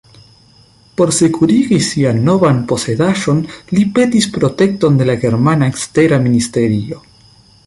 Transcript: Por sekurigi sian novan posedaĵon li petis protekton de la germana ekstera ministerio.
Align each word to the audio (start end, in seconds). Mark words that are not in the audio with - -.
Por 1.01 1.11
sekurigi 1.17 1.77
sian 1.89 2.23
novan 2.29 2.63
posedaĵon 2.71 3.43
li 3.77 3.85
petis 3.99 4.29
protekton 4.39 5.01
de 5.03 5.11
la 5.11 5.19
germana 5.27 5.73
ekstera 5.75 6.23
ministerio. 6.29 7.03